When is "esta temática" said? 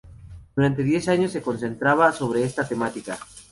2.43-3.19